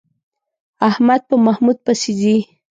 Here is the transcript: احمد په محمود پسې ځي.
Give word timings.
احمد 0.89 1.21
په 1.29 1.35
محمود 1.45 1.77
پسې 1.85 2.11
ځي. 2.19 2.37